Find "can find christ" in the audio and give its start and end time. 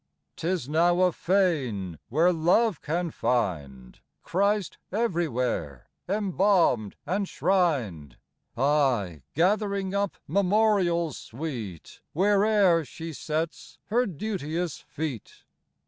2.81-4.79